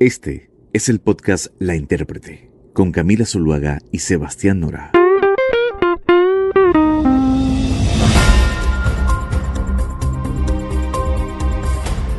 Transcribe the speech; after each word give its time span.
Este 0.00 0.48
es 0.72 0.88
el 0.88 0.98
podcast 0.98 1.48
La 1.58 1.76
Intérprete, 1.76 2.50
con 2.72 2.90
Camila 2.90 3.26
Zuluaga 3.26 3.80
y 3.92 3.98
Sebastián 3.98 4.60
Nora. 4.60 4.92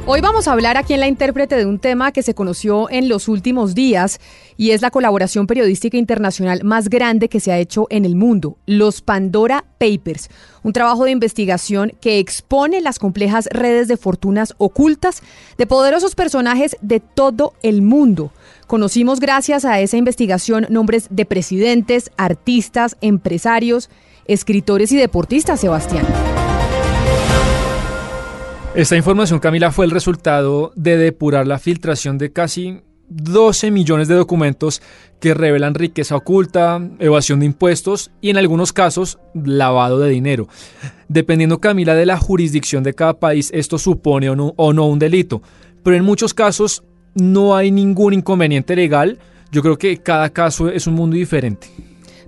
Hoy 0.07 0.19
vamos 0.19 0.47
a 0.47 0.53
hablar 0.53 0.77
aquí 0.77 0.95
en 0.95 0.99
La 0.99 1.07
Intérprete 1.07 1.55
de 1.55 1.67
un 1.67 1.77
tema 1.77 2.11
que 2.11 2.23
se 2.23 2.33
conoció 2.33 2.89
en 2.89 3.07
los 3.07 3.27
últimos 3.27 3.75
días 3.75 4.19
y 4.57 4.71
es 4.71 4.81
la 4.81 4.89
colaboración 4.89 5.45
periodística 5.45 5.95
internacional 5.95 6.63
más 6.63 6.89
grande 6.89 7.29
que 7.29 7.39
se 7.39 7.51
ha 7.51 7.59
hecho 7.59 7.85
en 7.91 8.03
el 8.03 8.15
mundo, 8.15 8.57
los 8.65 9.03
Pandora 9.03 9.63
Papers, 9.77 10.29
un 10.63 10.73
trabajo 10.73 11.05
de 11.05 11.11
investigación 11.11 11.93
que 12.01 12.17
expone 12.17 12.81
las 12.81 12.97
complejas 12.97 13.47
redes 13.51 13.87
de 13.87 13.95
fortunas 13.95 14.55
ocultas 14.57 15.21
de 15.59 15.67
poderosos 15.67 16.15
personajes 16.15 16.75
de 16.81 16.99
todo 16.99 17.53
el 17.61 17.83
mundo. 17.83 18.31
Conocimos 18.65 19.19
gracias 19.19 19.65
a 19.65 19.79
esa 19.81 19.97
investigación 19.97 20.65
nombres 20.71 21.07
de 21.11 21.25
presidentes, 21.25 22.09
artistas, 22.17 22.97
empresarios, 23.01 23.91
escritores 24.25 24.91
y 24.91 24.97
deportistas, 24.97 25.59
Sebastián. 25.59 26.07
Esta 28.73 28.95
información, 28.95 29.39
Camila, 29.39 29.69
fue 29.71 29.83
el 29.83 29.91
resultado 29.91 30.71
de 30.77 30.95
depurar 30.95 31.45
la 31.45 31.59
filtración 31.59 32.17
de 32.17 32.31
casi 32.31 32.79
12 33.09 33.69
millones 33.69 34.07
de 34.07 34.15
documentos 34.15 34.81
que 35.19 35.33
revelan 35.33 35.75
riqueza 35.75 36.15
oculta, 36.15 36.81
evasión 36.99 37.41
de 37.41 37.47
impuestos 37.47 38.11
y 38.21 38.29
en 38.29 38.37
algunos 38.37 38.71
casos 38.71 39.19
lavado 39.33 39.99
de 39.99 40.09
dinero. 40.09 40.47
Dependiendo, 41.09 41.59
Camila, 41.59 41.95
de 41.95 42.05
la 42.05 42.17
jurisdicción 42.17 42.81
de 42.81 42.93
cada 42.93 43.19
país, 43.19 43.51
esto 43.53 43.77
supone 43.77 44.29
o 44.29 44.37
no, 44.37 44.53
o 44.55 44.71
no 44.71 44.87
un 44.87 44.99
delito. 44.99 45.41
Pero 45.83 45.97
en 45.97 46.05
muchos 46.05 46.33
casos 46.33 46.85
no 47.13 47.57
hay 47.57 47.71
ningún 47.71 48.13
inconveniente 48.13 48.77
legal. 48.77 49.19
Yo 49.51 49.61
creo 49.61 49.77
que 49.77 49.97
cada 49.97 50.29
caso 50.29 50.69
es 50.69 50.87
un 50.87 50.93
mundo 50.93 51.17
diferente. 51.17 51.67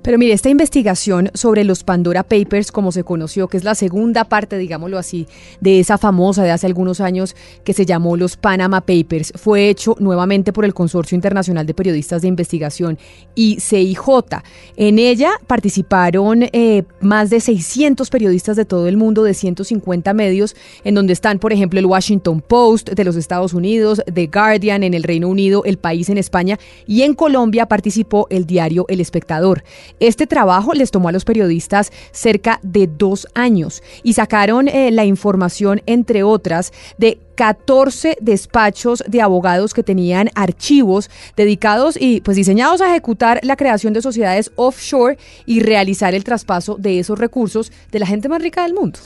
Pero 0.04 0.18
mire, 0.18 0.34
esta 0.34 0.50
investigación 0.50 1.32
sobre 1.34 1.64
los 1.64 1.86
Pandora 1.86 2.24
Papers, 2.24 2.74
como 2.74 2.92
se 2.92 3.06
conoció, 3.06 3.48
que 3.48 3.56
es 3.56 3.64
la 3.64 3.74
segunda 3.74 4.26
parte, 4.26 4.58
digámoslo 4.58 4.98
así, 4.98 5.28
de 5.62 5.80
esa 5.80 5.98
famosa 5.98 6.44
de 6.44 6.52
hace 6.52 6.68
algunos 6.68 7.00
años 7.00 7.38
que 7.64 7.72
se 7.72 7.86
llamó 7.86 8.18
los 8.18 8.36
Panama 8.36 8.82
Papers, 8.82 9.32
fue 9.36 9.70
hecho 9.70 9.96
nuevamente 10.00 10.52
por 10.52 10.66
el 10.66 10.74
Consorcio 10.74 11.16
Internacional 11.16 11.66
de 11.66 11.74
Periodistas 11.74 12.22
de 12.22 12.28
Investigación 12.28 13.00
y 13.34 13.62
CIJ. 13.62 14.42
En 14.76 15.00
ella 15.00 15.32
participaron 15.48 16.44
eh, 16.52 16.84
más 17.00 17.30
de 17.30 17.40
600 17.40 18.10
periodistas 18.10 18.58
de 18.58 18.66
todo 18.66 18.90
el 18.90 18.98
mundo, 18.98 19.24
de 19.24 19.34
150 19.34 20.14
medios, 20.14 20.56
en 20.84 20.96
donde 20.96 21.14
están, 21.14 21.40
por 21.40 21.54
ejemplo, 21.54 21.80
el 21.80 21.86
Washington 21.86 22.42
Post 22.42 22.90
de 22.90 23.06
los 23.06 23.16
Estados 23.16 23.54
Unidos, 23.54 24.02
The 24.14 24.28
Guardian 24.28 24.84
en 24.84 24.94
el 24.94 25.04
Reino 25.04 25.30
Unido, 25.30 25.64
El 25.64 25.78
País 25.78 26.10
en 26.10 26.18
España 26.18 26.60
y 26.86 27.04
en 27.04 27.14
Colombia 27.14 27.68
participó 27.68 28.28
el 28.30 28.46
diario 28.46 28.86
El 28.90 29.00
Espectador. 29.00 29.64
Este 30.00 30.28
trabajo 30.28 30.74
les 30.74 30.92
tomó 30.92 31.10
a 31.10 31.12
los 31.12 31.26
periodistas 31.26 31.92
cerca 32.12 32.60
de 32.64 32.88
dos 32.88 33.28
años 33.34 33.82
y 34.04 34.14
sacaron 34.14 34.68
eh, 34.68 34.92
la 34.92 35.06
información, 35.06 35.82
entre 35.86 36.24
otras, 36.24 36.72
de 36.98 37.20
14 37.36 38.18
despachos 38.22 39.04
de 39.08 39.22
abogados 39.22 39.74
que 39.74 39.84
tenían 39.84 40.30
archivos 40.36 41.10
dedicados 41.36 41.98
y 42.00 42.22
pues 42.22 42.38
diseñados 42.38 42.82
a 42.82 42.90
ejecutar 42.90 43.40
la 43.44 43.56
creación 43.56 43.94
de 43.94 44.02
sociedades 44.02 44.52
offshore 44.56 45.18
y 45.46 45.62
realizar 45.62 46.14
el 46.14 46.24
traspaso 46.24 46.76
de 46.78 47.00
esos 47.00 47.18
recursos 47.18 47.72
de 47.92 48.00
la 48.00 48.06
gente 48.06 48.30
más 48.30 48.42
rica 48.42 48.64
del 48.64 48.74
mundo. 48.74 49.00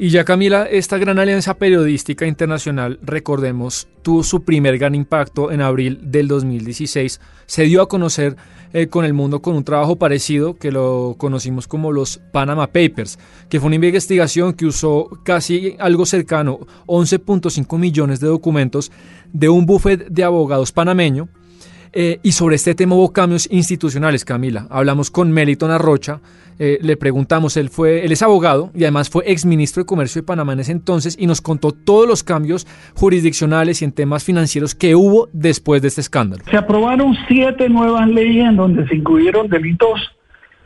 Y 0.00 0.10
ya 0.10 0.24
Camila, 0.24 0.64
esta 0.70 0.96
gran 0.96 1.18
alianza 1.18 1.54
periodística 1.54 2.24
internacional, 2.24 3.00
recordemos, 3.02 3.88
tuvo 4.02 4.22
su 4.22 4.44
primer 4.44 4.78
gran 4.78 4.94
impacto 4.94 5.50
en 5.50 5.60
abril 5.60 5.98
del 6.00 6.28
2016. 6.28 7.20
Se 7.46 7.64
dio 7.64 7.82
a 7.82 7.88
conocer 7.88 8.36
eh, 8.72 8.88
con 8.88 9.04
el 9.04 9.14
mundo 9.14 9.40
con 9.40 9.56
un 9.56 9.64
trabajo 9.64 9.96
parecido 9.96 10.56
que 10.56 10.70
lo 10.70 11.16
conocimos 11.18 11.66
como 11.66 11.92
los 11.92 12.18
Panama 12.32 12.66
Papers, 12.66 13.18
que 13.48 13.60
fue 13.60 13.68
una 13.68 13.76
investigación 13.76 14.52
que 14.52 14.66
usó 14.66 15.08
casi 15.24 15.76
algo 15.78 16.06
cercano, 16.06 16.60
11.5 16.86 17.78
millones 17.78 18.20
de 18.20 18.28
documentos 18.28 18.92
de 19.32 19.48
un 19.48 19.66
buffet 19.66 20.08
de 20.08 20.24
abogados 20.24 20.72
panameño 20.72 21.28
eh, 21.92 22.20
y 22.22 22.32
sobre 22.32 22.56
este 22.56 22.74
tema 22.74 22.94
hubo 22.94 23.12
cambios 23.12 23.48
institucionales, 23.50 24.24
Camila. 24.24 24.66
Hablamos 24.70 25.10
con 25.10 25.30
Meliton 25.32 25.70
Arrocha, 25.70 26.20
eh, 26.58 26.78
le 26.82 26.96
preguntamos, 26.96 27.56
él, 27.56 27.68
fue, 27.68 28.04
él 28.04 28.10
es 28.10 28.22
abogado 28.22 28.70
y 28.74 28.82
además 28.82 29.08
fue 29.08 29.22
exministro 29.26 29.82
de 29.82 29.86
Comercio 29.86 30.22
de 30.22 30.26
Panamá 30.26 30.54
en 30.54 30.60
ese 30.60 30.72
entonces 30.72 31.16
y 31.18 31.26
nos 31.26 31.40
contó 31.40 31.72
todos 31.72 32.08
los 32.08 32.24
cambios 32.24 32.66
jurisdiccionales 32.94 33.80
y 33.80 33.84
en 33.84 33.92
temas 33.92 34.24
financieros 34.24 34.74
que 34.74 34.96
hubo 34.96 35.28
después 35.32 35.82
de 35.82 35.88
este 35.88 36.00
escándalo. 36.00 36.42
Se 36.50 36.56
aprobaron 36.56 37.16
siete 37.28 37.68
nuevas 37.68 38.08
leyes 38.08 38.46
en 38.46 38.56
donde 38.56 38.88
se 38.88 38.96
incluyeron 38.96 39.48
delitos 39.48 40.00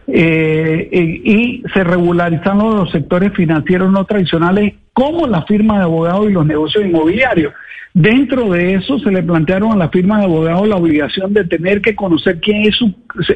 eh, 0.07 0.89
y 0.93 1.63
se 1.73 1.85
regularizaron 1.85 2.77
los 2.77 2.91
sectores 2.91 3.33
financieros 3.35 3.91
no 3.91 4.05
tradicionales 4.05 4.75
como 4.93 5.27
la 5.27 5.43
firma 5.43 5.79
de 5.79 5.85
abogados 5.85 6.29
y 6.29 6.33
los 6.33 6.47
negocios 6.47 6.85
inmobiliarios. 6.85 7.53
Dentro 7.95 8.49
de 8.51 8.75
eso 8.75 8.99
se 9.01 9.11
le 9.11 9.23
plantearon 9.23 9.73
a 9.73 9.77
la 9.77 9.91
firma 9.91 10.19
de 10.19 10.25
abogados 10.25 10.67
la 10.67 10.77
obligación 10.77 11.35
de 11.35 11.45
tener 11.45 11.83
que 11.83 11.95
conocer 11.95 12.41
quién 12.41 12.63
es 12.63 12.79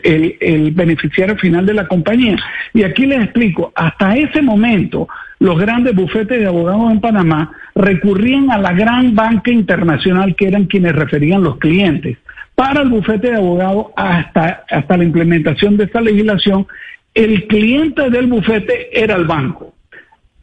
el, 0.03 0.71
beneficiario 0.71 1.37
final 1.37 1.67
de 1.67 1.75
la 1.75 1.87
compañía. 1.87 2.39
Y 2.73 2.83
aquí 2.83 3.05
les 3.05 3.25
explico, 3.25 3.73
hasta 3.75 4.17
ese 4.17 4.41
momento 4.41 5.09
los 5.41 5.59
grandes 5.59 5.95
bufetes 5.95 6.41
de 6.41 6.47
abogados 6.47 6.91
en 6.91 7.01
Panamá 7.01 7.51
recurrían 7.75 8.51
a 8.51 8.57
la 8.57 8.73
gran 8.73 9.15
banca 9.15 9.51
internacional 9.51 10.35
que 10.35 10.49
eran 10.49 10.65
quienes 10.65 10.95
referían 10.95 11.43
los 11.43 11.59
clientes. 11.59 12.17
Para 12.57 12.83
el 12.83 12.89
bufete 12.89 13.31
de 13.31 13.37
abogados, 13.37 13.87
hasta, 13.97 14.65
hasta 14.69 14.97
la 14.97 15.05
implementación 15.05 15.77
de 15.77 15.85
esta 15.85 16.01
legislación, 16.01 16.67
el 17.15 17.47
cliente 17.47 18.11
del 18.11 18.27
bufete 18.27 18.89
era 18.93 19.15
el 19.15 19.27
banco 19.27 19.77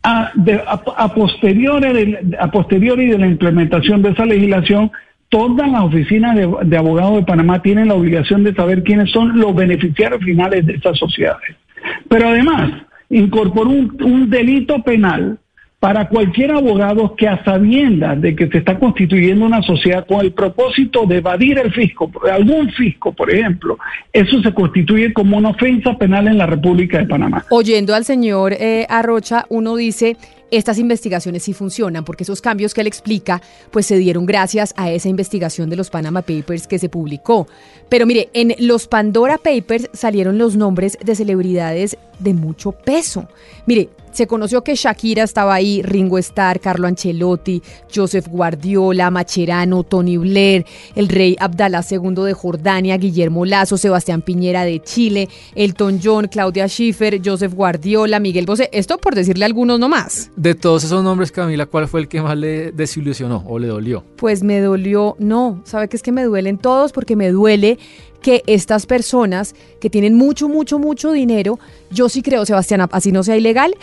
a, 0.03 0.31
a, 0.97 1.13
posteriori 1.13 1.93
de, 1.93 2.37
a 2.37 2.51
posteriori 2.51 3.07
de 3.07 3.17
la 3.17 3.27
implementación 3.27 4.01
de 4.01 4.09
esa 4.09 4.25
legislación, 4.25 4.91
todas 5.29 5.71
las 5.71 5.81
oficinas 5.81 6.35
de, 6.35 6.77
abogados 6.77 7.15
de 7.15 7.23
Panamá 7.23 7.61
tienen 7.61 7.87
la 7.87 7.95
obligación 7.95 8.43
de 8.43 8.53
saber 8.53 8.83
quiénes 8.83 9.09
son 9.11 9.39
los 9.39 9.55
beneficiarios 9.55 10.21
finales 10.21 10.65
de 10.65 10.73
esas 10.73 10.97
sociedades. 10.97 11.55
Pero 12.09 12.27
además, 12.29 12.83
incorporó 13.09 13.69
un 13.69 14.29
delito 14.29 14.83
penal 14.83 15.39
para 15.83 16.07
cualquier 16.07 16.49
abogado 16.51 17.13
que 17.13 17.27
a 17.27 17.43
sabiendas 17.43 18.21
de 18.21 18.37
que 18.37 18.47
se 18.47 18.59
está 18.59 18.79
constituyendo 18.79 19.45
una 19.45 19.61
sociedad 19.61 20.07
con 20.07 20.21
el 20.21 20.31
propósito 20.31 21.05
de 21.05 21.17
evadir 21.17 21.59
el 21.59 21.73
fisco, 21.73 22.09
algún 22.31 22.71
fisco, 22.71 23.11
por 23.11 23.29
ejemplo, 23.29 23.77
eso 24.13 24.41
se 24.41 24.53
constituye 24.53 25.11
como 25.11 25.35
una 25.35 25.49
ofensa 25.49 25.97
penal 25.97 26.29
en 26.29 26.37
la 26.37 26.45
República 26.45 26.99
de 26.99 27.07
Panamá. 27.07 27.43
Oyendo 27.49 27.93
al 27.93 28.05
señor 28.05 28.53
eh, 28.53 28.85
Arrocha, 28.87 29.45
uno 29.49 29.75
dice, 29.75 30.15
estas 30.51 30.77
investigaciones 30.77 31.43
sí 31.43 31.53
funcionan, 31.53 32.05
porque 32.05 32.23
esos 32.23 32.39
cambios 32.39 32.73
que 32.73 32.79
él 32.79 32.87
explica, 32.87 33.41
pues 33.71 33.85
se 33.85 33.97
dieron 33.97 34.25
gracias 34.25 34.73
a 34.77 34.89
esa 34.89 35.09
investigación 35.09 35.69
de 35.69 35.75
los 35.75 35.89
Panama 35.89 36.21
Papers 36.21 36.65
que 36.65 36.79
se 36.79 36.87
publicó. 36.87 37.47
Pero 37.89 38.05
mire, 38.05 38.29
en 38.33 38.55
los 38.59 38.87
Pandora 38.87 39.37
Papers 39.37 39.89
salieron 39.91 40.37
los 40.37 40.55
nombres 40.55 40.97
de 41.03 41.15
celebridades 41.15 41.97
de 42.19 42.33
mucho 42.33 42.71
peso. 42.71 43.27
Mire, 43.65 43.89
se 44.13 44.27
conoció 44.27 44.63
que 44.63 44.75
Shakira 44.75 45.23
estaba 45.23 45.55
ahí, 45.55 45.81
Ringo 45.81 46.19
Starr, 46.19 46.59
Carlo 46.59 46.87
Ancelotti, 46.87 47.61
Joseph 47.93 48.27
Guardiola, 48.27 49.09
Macherano, 49.09 49.83
Tony 49.83 50.17
Blair, 50.17 50.65
el 50.95 51.09
rey 51.09 51.35
Abdalá 51.39 51.83
II 51.89 52.23
de 52.23 52.33
Jordania, 52.33 52.97
Guillermo 52.97 53.43
Lazo, 53.43 53.75
Sebastián 53.75 54.21
Piñera 54.21 54.65
de 54.65 54.79
Chile, 54.81 55.29
Elton 55.55 55.99
John, 56.01 56.27
Claudia 56.27 56.67
Schiffer, 56.67 57.21
Joseph 57.25 57.53
Guardiola, 57.53 58.19
Miguel 58.19 58.45
Bosé. 58.45 58.69
Esto 58.71 58.99
por 58.99 59.15
decirle 59.15 59.45
algunos 59.45 59.79
nomás. 59.79 60.29
De 60.35 60.53
todos 60.53 60.83
esos 60.83 61.03
nombres, 61.03 61.31
Camila, 61.31 61.65
¿cuál 61.65 61.87
fue 61.87 62.01
el 62.01 62.07
que 62.07 62.21
más 62.21 62.37
le 62.37 62.71
desilusionó 62.71 63.43
o 63.47 63.57
le 63.57 63.67
dolió? 63.67 64.03
Pues 64.17 64.43
me 64.43 64.59
dolió, 64.61 65.15
no, 65.17 65.63
sabe 65.65 65.87
que 65.87 65.97
es 65.97 66.03
que 66.03 66.11
me 66.11 66.23
duelen 66.23 66.59
todos 66.59 66.91
porque 66.91 67.15
me 67.15 67.31
duele 67.31 67.79
que 68.23 68.41
estas 68.47 68.87
personas 68.87 69.53
que 69.79 69.91
tienen 69.91 70.15
mucho, 70.15 70.49
mucho, 70.49 70.79
mucho 70.79 71.11
dinero, 71.11 71.59
yo 71.91 72.09
sí 72.09 72.23
creo, 72.23 72.43
Sebastián, 72.47 72.87
así 72.91 73.11
no 73.11 73.21
sea 73.21 73.37
ilegal, 73.37 73.75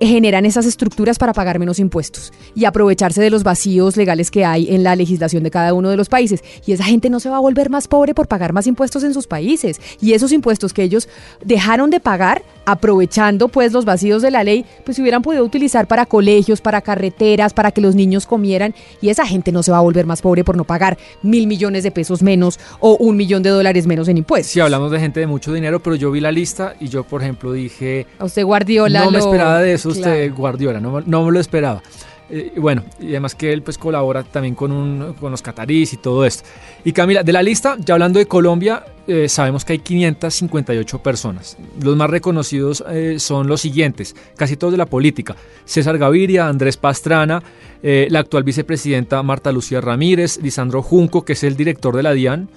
generan 0.00 0.46
esas 0.46 0.66
estructuras 0.66 1.18
para 1.18 1.32
pagar 1.32 1.58
menos 1.58 1.78
impuestos 1.78 2.32
y 2.54 2.64
aprovecharse 2.64 3.20
de 3.20 3.30
los 3.30 3.42
vacíos 3.42 3.96
legales 3.96 4.30
que 4.30 4.44
hay 4.44 4.74
en 4.74 4.82
la 4.82 4.96
legislación 4.96 5.42
de 5.42 5.50
cada 5.50 5.74
uno 5.74 5.90
de 5.90 5.96
los 5.96 6.08
países. 6.08 6.42
Y 6.66 6.72
esa 6.72 6.84
gente 6.84 7.10
no 7.10 7.20
se 7.20 7.28
va 7.28 7.36
a 7.36 7.40
volver 7.40 7.70
más 7.70 7.88
pobre 7.88 8.14
por 8.14 8.28
pagar 8.28 8.52
más 8.52 8.66
impuestos 8.66 9.04
en 9.04 9.14
sus 9.14 9.26
países. 9.26 9.80
Y 10.00 10.12
esos 10.12 10.32
impuestos 10.32 10.72
que 10.72 10.82
ellos 10.82 11.08
dejaron 11.44 11.90
de 11.90 12.00
pagar, 12.00 12.42
aprovechando 12.64 13.48
pues 13.48 13.72
los 13.72 13.84
vacíos 13.84 14.22
de 14.22 14.30
la 14.30 14.44
ley, 14.44 14.64
pues 14.84 14.96
se 14.96 15.02
hubieran 15.02 15.22
podido 15.22 15.44
utilizar 15.44 15.86
para 15.86 16.06
colegios, 16.06 16.60
para 16.60 16.80
carreteras, 16.80 17.52
para 17.52 17.72
que 17.72 17.80
los 17.80 17.94
niños 17.94 18.26
comieran. 18.26 18.74
Y 19.00 19.08
esa 19.08 19.26
gente 19.26 19.52
no 19.52 19.62
se 19.62 19.70
va 19.70 19.78
a 19.78 19.82
volver 19.82 20.06
más 20.06 20.22
pobre 20.22 20.44
por 20.44 20.56
no 20.56 20.64
pagar 20.64 20.98
mil 21.22 21.46
millones 21.46 21.82
de 21.82 21.90
pesos 21.90 22.22
menos 22.22 22.58
o 22.80 22.96
un 22.96 23.16
millón 23.16 23.42
de 23.42 23.50
dólares 23.50 23.86
menos 23.86 24.08
en 24.08 24.18
impuestos. 24.18 24.52
Sí, 24.52 24.60
hablamos 24.60 24.90
de 24.90 25.00
gente 25.00 25.20
de 25.20 25.26
mucho 25.26 25.52
dinero, 25.52 25.82
pero 25.82 25.96
yo 25.96 26.10
vi 26.10 26.20
la 26.20 26.32
lista 26.32 26.74
y 26.80 26.88
yo, 26.88 27.04
por 27.04 27.22
ejemplo, 27.22 27.52
dije... 27.52 28.06
A 28.18 28.24
usted 28.24 28.44
Guardiola... 28.44 29.04
No 29.04 29.10
me 29.10 29.18
esperaba 29.18 29.60
de 29.60 29.72
eso 29.72 29.87
usted, 29.88 30.32
Guardiola, 30.34 30.80
no, 30.80 31.00
no 31.00 31.24
me 31.24 31.32
lo 31.32 31.40
esperaba. 31.40 31.82
Eh, 32.30 32.52
bueno, 32.56 32.84
y 33.00 33.08
además 33.08 33.34
que 33.34 33.52
él 33.52 33.62
pues 33.62 33.78
colabora 33.78 34.22
también 34.22 34.54
con, 34.54 34.70
un, 34.70 35.14
con 35.14 35.30
los 35.30 35.40
catarís 35.40 35.94
y 35.94 35.96
todo 35.96 36.26
esto. 36.26 36.44
Y 36.84 36.92
Camila, 36.92 37.22
de 37.22 37.32
la 37.32 37.42
lista, 37.42 37.76
ya 37.78 37.94
hablando 37.94 38.18
de 38.18 38.26
Colombia, 38.26 38.84
eh, 39.06 39.28
sabemos 39.28 39.64
que 39.64 39.74
hay 39.74 39.78
558 39.78 41.02
personas. 41.02 41.56
Los 41.82 41.96
más 41.96 42.10
reconocidos 42.10 42.84
eh, 42.90 43.16
son 43.18 43.46
los 43.48 43.62
siguientes, 43.62 44.14
casi 44.36 44.56
todos 44.56 44.72
de 44.72 44.78
la 44.78 44.86
política. 44.86 45.36
César 45.64 45.96
Gaviria, 45.96 46.48
Andrés 46.48 46.76
Pastrana, 46.76 47.42
la 47.80 48.18
actual 48.18 48.42
vicepresidenta 48.42 49.22
Marta 49.22 49.52
Lucía 49.52 49.80
Ramírez, 49.80 50.40
Lisandro 50.42 50.82
Junco, 50.82 51.24
que 51.24 51.34
es 51.34 51.44
el 51.44 51.56
director 51.56 51.96
de 51.96 52.02
la 52.02 52.12
DIAN, 52.12 52.48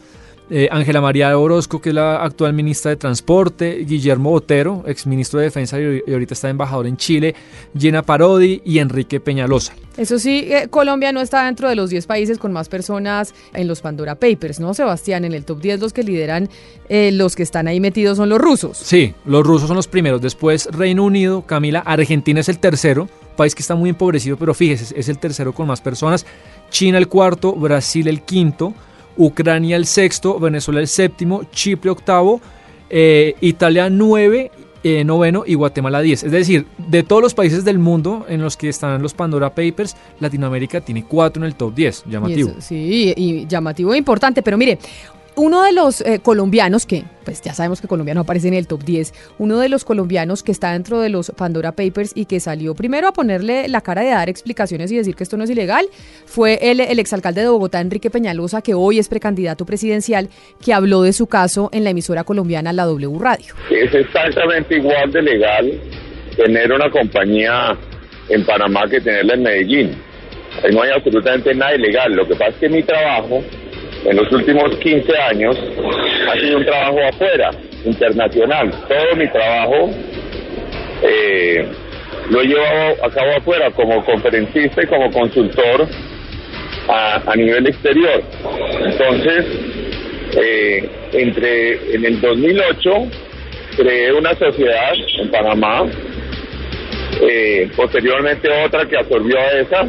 eh, 0.53 0.67
Ángela 0.69 0.99
María 0.99 1.37
Orozco, 1.37 1.81
que 1.81 1.89
es 1.89 1.95
la 1.95 2.21
actual 2.21 2.51
ministra 2.51 2.89
de 2.89 2.97
Transporte, 2.97 3.85
Guillermo 3.87 4.31
Botero, 4.31 4.83
ex 4.85 5.07
ministro 5.07 5.39
de 5.39 5.45
Defensa 5.45 5.79
y, 5.79 6.03
ahorita 6.11 6.33
está 6.33 6.49
embajador 6.49 6.87
en 6.87 6.97
Chile, 6.97 7.33
Gina 7.77 8.03
Parodi 8.03 8.61
y 8.65 8.79
Enrique 8.79 9.21
Peñalosa. 9.21 9.73
Eso 9.95 10.19
sí, 10.19 10.47
eh, 10.49 10.67
Colombia 10.69 11.13
no 11.13 11.21
está 11.21 11.45
dentro 11.45 11.69
de 11.69 11.75
los 11.75 11.89
10 11.89 12.05
países 12.05 12.37
con 12.37 12.51
más 12.51 12.67
personas 12.67 13.33
en 13.53 13.65
los 13.65 13.79
Pandora 13.79 14.15
Papers, 14.15 14.59
¿no, 14.59 14.73
Sebastián? 14.73 15.23
En 15.23 15.31
el 15.31 15.45
top 15.45 15.61
10 15.61 15.79
los 15.79 15.93
que 15.93 16.03
lideran, 16.03 16.49
eh, 16.89 17.11
los 17.13 17.37
que 17.37 17.43
están 17.43 17.69
ahí 17.69 17.79
metidos 17.79 18.17
son 18.17 18.27
los 18.27 18.39
rusos. 18.39 18.77
Sí, 18.77 19.13
los 19.23 19.45
rusos 19.45 19.69
son 19.69 19.77
los 19.77 19.87
primeros, 19.87 20.21
después 20.21 20.67
Reino 20.69 21.05
Unido, 21.05 21.43
Camila, 21.43 21.79
Argentina 21.79 22.41
es 22.41 22.49
el 22.49 22.59
tercero, 22.59 23.07
país 23.37 23.55
que 23.55 23.61
está 23.61 23.75
muy 23.75 23.89
empobrecido, 23.89 24.35
pero 24.35 24.53
fíjese, 24.53 24.99
es 24.99 25.07
el 25.07 25.17
tercero 25.17 25.53
con 25.53 25.67
más 25.67 25.79
personas, 25.79 26.25
China 26.69 26.97
el 26.97 27.07
cuarto, 27.07 27.53
Brasil 27.53 28.09
el 28.09 28.21
quinto, 28.23 28.73
Ucrania 29.17 29.75
el 29.75 29.85
sexto, 29.85 30.39
Venezuela 30.39 30.79
el 30.79 30.87
séptimo, 30.87 31.43
Chipre 31.51 31.89
octavo, 31.89 32.41
eh, 32.89 33.35
Italia 33.41 33.89
nueve, 33.89 34.51
eh, 34.83 35.03
noveno 35.03 35.43
y 35.45 35.53
Guatemala 35.53 36.01
10. 36.01 36.23
Es 36.23 36.31
decir, 36.31 36.65
de 36.77 37.03
todos 37.03 37.21
los 37.21 37.33
países 37.33 37.63
del 37.63 37.77
mundo 37.77 38.25
en 38.27 38.41
los 38.41 38.57
que 38.57 38.67
están 38.67 39.01
los 39.01 39.13
Pandora 39.13 39.49
Papers, 39.53 39.95
Latinoamérica 40.19 40.81
tiene 40.81 41.05
cuatro 41.05 41.43
en 41.43 41.47
el 41.47 41.55
top 41.55 41.75
10. 41.75 42.03
Llamativo. 42.07 42.53
sí, 42.59 43.13
y 43.15 43.45
llamativo 43.47 43.93
e 43.93 43.97
importante. 43.97 44.41
Pero 44.41 44.57
mire, 44.57 44.79
uno 45.35 45.63
de 45.63 45.71
los 45.71 46.01
eh, 46.01 46.19
colombianos 46.21 46.85
que, 46.85 47.03
pues 47.23 47.41
ya 47.41 47.53
sabemos 47.53 47.81
que 47.81 47.87
Colombia 47.87 48.13
no 48.13 48.21
aparece 48.21 48.47
en 48.47 48.53
el 48.53 48.67
top 48.67 48.83
10, 48.83 49.13
uno 49.39 49.59
de 49.59 49.69
los 49.69 49.85
colombianos 49.85 50.43
que 50.43 50.51
está 50.51 50.73
dentro 50.73 50.99
de 50.99 51.09
los 51.09 51.31
Pandora 51.31 51.71
Papers 51.71 52.11
y 52.15 52.25
que 52.25 52.39
salió 52.39 52.75
primero 52.75 53.07
a 53.07 53.13
ponerle 53.13 53.67
la 53.69 53.81
cara 53.81 54.01
de 54.01 54.09
dar 54.09 54.29
explicaciones 54.29 54.91
y 54.91 54.97
decir 54.97 55.15
que 55.15 55.23
esto 55.23 55.37
no 55.37 55.43
es 55.43 55.49
ilegal, 55.49 55.85
fue 56.25 56.59
el, 56.71 56.79
el 56.81 56.99
exalcalde 56.99 57.41
de 57.41 57.47
Bogotá, 57.47 57.79
Enrique 57.79 58.09
Peñalosa, 58.09 58.61
que 58.61 58.73
hoy 58.73 58.99
es 58.99 59.07
precandidato 59.07 59.65
presidencial, 59.65 60.29
que 60.63 60.73
habló 60.73 61.01
de 61.01 61.13
su 61.13 61.27
caso 61.27 61.69
en 61.71 61.83
la 61.83 61.91
emisora 61.91 62.23
colombiana 62.23 62.73
La 62.73 62.83
W 62.85 63.17
Radio. 63.19 63.53
Es 63.69 63.93
exactamente 63.93 64.75
igual 64.77 65.11
de 65.11 65.21
legal 65.21 65.81
tener 66.35 66.71
una 66.71 66.89
compañía 66.89 67.77
en 68.29 68.45
Panamá 68.45 68.87
que 68.89 68.99
tenerla 68.99 69.33
en 69.35 69.43
Medellín. 69.43 69.95
Ahí 70.63 70.73
no 70.73 70.81
hay 70.81 70.91
absolutamente 70.91 71.53
nada 71.53 71.75
ilegal. 71.75 72.13
Lo 72.13 72.27
que 72.27 72.35
pasa 72.35 72.49
es 72.49 72.55
que 72.55 72.69
mi 72.69 72.83
trabajo 72.83 73.41
en 74.05 74.17
los 74.17 74.31
últimos 74.31 74.75
15 74.77 75.17
años 75.17 75.57
ha 76.29 76.39
sido 76.39 76.57
un 76.57 76.65
trabajo 76.65 76.99
afuera, 77.03 77.51
internacional. 77.85 78.71
Todo 78.87 79.15
mi 79.15 79.27
trabajo 79.27 79.91
eh, 81.03 81.67
lo 82.29 82.41
he 82.41 82.45
llevado 82.45 83.05
a 83.05 83.09
cabo 83.09 83.31
afuera 83.37 83.71
como 83.71 84.03
conferencista 84.05 84.83
y 84.83 84.87
como 84.87 85.11
consultor 85.11 85.87
a, 86.87 87.35
nivel 87.35 87.67
exterior. 87.67 88.23
Entonces, 88.85 89.45
eh, 90.35 90.89
entre 91.13 91.95
en 91.95 92.05
el 92.05 92.21
2008 92.21 92.91
creé 93.77 94.13
una 94.13 94.33
sociedad 94.35 94.93
en 95.19 95.31
Panamá, 95.31 95.85
eh, 97.21 97.69
posteriormente 97.75 98.49
otra 98.65 98.85
que 98.85 98.97
absorbió 98.97 99.37
a 99.39 99.51
esa. 99.59 99.87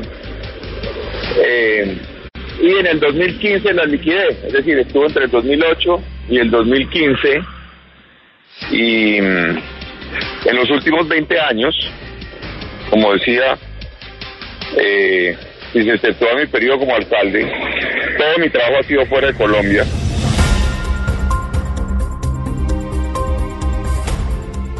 Y 2.62 2.78
en 2.78 2.86
el 2.86 3.00
2015 3.00 3.74
la 3.74 3.84
liquidé, 3.84 4.28
es 4.46 4.52
decir, 4.52 4.78
estuvo 4.78 5.04
entre 5.04 5.24
el 5.24 5.30
2008 5.32 6.02
y 6.30 6.38
el 6.38 6.48
2015 6.48 7.42
y 8.70 9.20
mm, 9.20 9.58
en 10.44 10.56
los 10.56 10.70
últimos 10.70 11.08
20 11.08 11.40
años, 11.40 11.74
como 12.88 13.14
decía, 13.14 13.58
eh, 14.76 15.36
si 15.72 15.82
se 15.82 15.90
exceptúa 15.90 16.36
mi 16.36 16.46
periodo 16.46 16.78
como 16.78 16.94
alcalde, 16.94 17.50
todo 18.16 18.38
mi 18.38 18.48
trabajo 18.48 18.78
ha 18.78 18.82
sido 18.84 19.06
fuera 19.06 19.26
de 19.26 19.34
Colombia. 19.34 19.84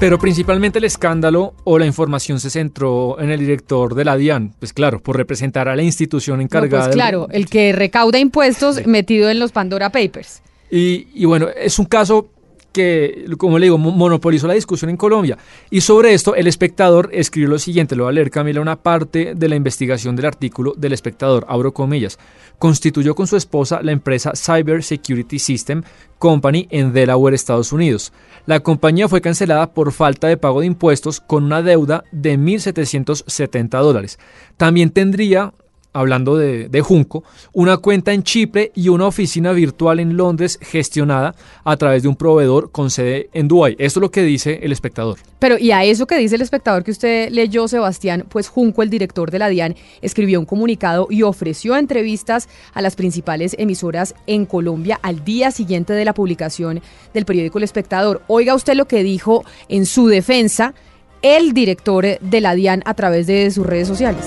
Pero 0.02 0.18
principalmente 0.18 0.80
el 0.80 0.84
escándalo 0.84 1.54
o 1.62 1.78
la 1.78 1.86
información 1.86 2.40
se 2.40 2.50
centró 2.50 3.20
en 3.20 3.30
el 3.30 3.38
director 3.38 3.94
de 3.94 4.04
la 4.04 4.16
DIAN, 4.16 4.52
pues 4.58 4.72
claro, 4.72 5.00
por 5.00 5.16
representar 5.16 5.68
a 5.68 5.76
la 5.76 5.84
institución 5.84 6.40
encargada. 6.40 6.86
pues 6.86 6.96
claro, 6.96 7.28
el 7.30 7.46
que 7.46 7.70
recauda 7.70 8.18
impuestos 8.18 8.84
metido 8.84 9.30
en 9.30 9.38
los 9.38 9.52
Pandora 9.52 9.90
Papers. 9.92 10.42
Y, 10.72 11.06
y 11.14 11.24
bueno, 11.24 11.50
es 11.50 11.78
un 11.78 11.84
caso 11.84 12.31
que, 12.72 13.26
como 13.38 13.58
le 13.58 13.66
digo, 13.66 13.78
monopolizó 13.78 14.46
la 14.46 14.54
discusión 14.54 14.90
en 14.90 14.96
Colombia. 14.96 15.38
Y 15.70 15.82
sobre 15.82 16.14
esto, 16.14 16.34
el 16.34 16.46
espectador 16.46 17.10
escribió 17.12 17.48
lo 17.48 17.58
siguiente, 17.58 17.94
lo 17.94 18.04
voy 18.04 18.10
a 18.10 18.14
leer 18.14 18.30
Camila, 18.30 18.60
una 18.60 18.76
parte 18.76 19.34
de 19.36 19.48
la 19.48 19.56
investigación 19.56 20.16
del 20.16 20.26
artículo 20.26 20.74
del 20.76 20.92
espectador, 20.92 21.44
abro 21.48 21.72
comillas, 21.72 22.18
constituyó 22.58 23.14
con 23.14 23.26
su 23.26 23.36
esposa 23.36 23.80
la 23.82 23.92
empresa 23.92 24.32
Cyber 24.34 24.82
Security 24.82 25.38
System 25.38 25.82
Company 26.18 26.68
en 26.70 26.92
Delaware, 26.92 27.34
Estados 27.34 27.72
Unidos. 27.72 28.12
La 28.46 28.60
compañía 28.60 29.08
fue 29.08 29.20
cancelada 29.20 29.72
por 29.72 29.92
falta 29.92 30.28
de 30.28 30.36
pago 30.36 30.60
de 30.60 30.66
impuestos 30.66 31.20
con 31.20 31.44
una 31.44 31.62
deuda 31.62 32.04
de 32.12 32.38
1.770 32.38 33.68
dólares. 33.82 34.18
También 34.56 34.90
tendría 34.90 35.52
hablando 35.92 36.36
de, 36.36 36.80
Junco, 36.82 37.24
una 37.52 37.76
cuenta 37.76 38.12
en 38.12 38.22
Chipre 38.22 38.72
y 38.74 38.88
una 38.88 39.06
oficina 39.06 39.52
virtual 39.52 40.00
en 40.00 40.16
Londres 40.16 40.58
gestionada 40.60 41.34
a 41.64 41.76
través 41.76 42.02
de 42.02 42.08
un 42.08 42.16
proveedor 42.16 42.70
con 42.70 42.90
sede 42.90 43.28
en 43.32 43.48
Dubái. 43.48 43.76
Esto 43.78 44.00
es 44.00 44.02
lo 44.02 44.10
que 44.10 44.22
dice 44.22 44.60
el 44.62 44.72
espectador. 44.72 45.18
Pero 45.38 45.58
y 45.58 45.72
a 45.72 45.84
eso 45.84 46.06
que 46.06 46.16
dice 46.18 46.36
el 46.36 46.42
espectador 46.42 46.84
que 46.84 46.90
usted 46.90 47.30
leyó, 47.30 47.68
Sebastián, 47.68 48.24
pues 48.28 48.48
Junco, 48.48 48.82
el 48.82 48.90
director 48.90 49.30
de 49.30 49.38
la 49.38 49.48
DIAN, 49.48 49.76
escribió 50.00 50.40
un 50.40 50.46
comunicado 50.46 51.06
y 51.10 51.22
ofreció 51.22 51.76
entrevistas 51.76 52.48
a 52.74 52.82
las 52.82 52.96
principales 52.96 53.54
emisoras 53.58 54.14
en 54.26 54.46
Colombia 54.46 54.98
al 55.02 55.24
día 55.24 55.50
siguiente 55.50 55.92
de 55.92 56.04
la 56.04 56.14
publicación 56.14 56.80
del 57.12 57.24
periódico 57.24 57.58
El 57.58 57.64
Espectador. 57.64 58.22
Oiga 58.28 58.54
usted 58.54 58.74
lo 58.74 58.86
que 58.86 59.02
dijo 59.02 59.44
en 59.68 59.86
su 59.86 60.06
defensa 60.06 60.74
el 61.22 61.52
director 61.52 62.18
de 62.20 62.40
la 62.40 62.54
DIAN 62.54 62.82
a 62.84 62.94
través 62.94 63.26
de 63.26 63.50
sus 63.50 63.66
redes 63.66 63.88
sociales. 63.88 64.24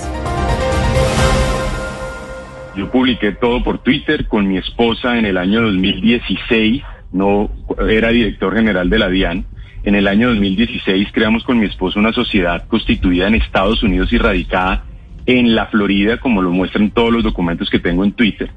Yo 2.76 2.90
publiqué 2.90 3.32
todo 3.32 3.62
por 3.62 3.78
Twitter 3.78 4.26
con 4.26 4.46
mi 4.46 4.58
esposa 4.58 5.18
en 5.18 5.24
el 5.24 5.38
año 5.38 5.62
2016, 5.62 6.82
no 7.10 7.50
era 7.88 8.10
director 8.10 8.54
general 8.54 8.90
de 8.90 8.98
la 8.98 9.08
DIAN. 9.08 9.46
En 9.84 9.94
el 9.94 10.06
año 10.06 10.28
2016 10.28 11.08
creamos 11.10 11.42
con 11.44 11.58
mi 11.58 11.64
esposa 11.64 11.98
una 11.98 12.12
sociedad 12.12 12.66
constituida 12.68 13.28
en 13.28 13.36
Estados 13.36 13.82
Unidos 13.82 14.12
y 14.12 14.18
radicada 14.18 14.84
en 15.24 15.54
la 15.54 15.66
Florida, 15.66 16.18
como 16.18 16.42
lo 16.42 16.50
muestran 16.50 16.90
todos 16.90 17.10
los 17.10 17.24
documentos 17.24 17.70
que 17.70 17.78
tengo 17.78 18.04
en 18.04 18.12
Twitter. 18.12 18.50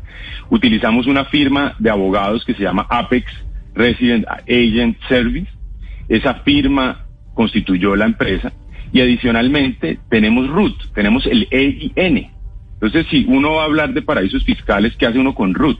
Utilizamos 0.49 1.07
una 1.07 1.23
firma 1.23 1.75
de 1.79 1.89
abogados 1.89 2.43
que 2.43 2.55
se 2.55 2.63
llama 2.63 2.87
Apex 2.89 3.31
Resident 3.73 4.25
Agent 4.27 4.97
Service. 5.07 5.49
Esa 6.09 6.35
firma 6.43 7.05
constituyó 7.33 7.95
la 7.95 8.05
empresa 8.05 8.51
y 8.91 8.99
adicionalmente 8.99 9.99
tenemos 10.09 10.49
RUT, 10.49 10.93
tenemos 10.93 11.25
el 11.25 11.47
EIN, 11.51 12.31
entonces, 12.81 13.07
si 13.11 13.25
uno 13.27 13.55
va 13.55 13.63
a 13.63 13.65
hablar 13.65 13.93
de 13.93 14.01
paraísos 14.01 14.45
fiscales, 14.45 14.95
¿qué 14.95 15.05
hace 15.05 15.19
uno 15.19 15.35
con 15.35 15.53
RUT? 15.53 15.79